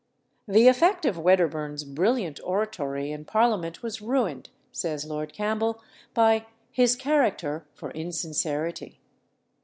[0.47, 5.79] The effect of Wedderburn's brilliant oratory in Parliament was ruined, says Lord Campbell,
[6.15, 8.99] by "his character for insincerity."